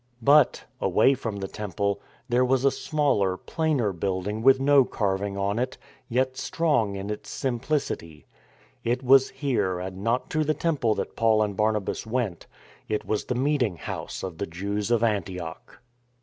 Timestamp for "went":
12.07-12.47